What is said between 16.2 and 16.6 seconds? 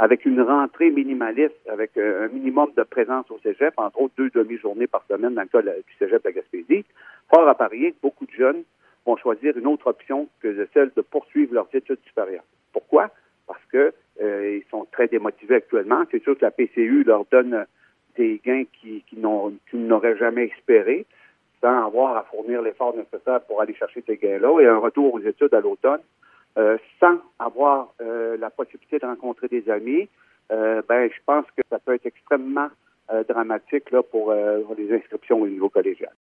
sûr que la